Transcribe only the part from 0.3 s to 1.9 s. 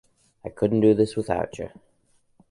I couldn't do this without you.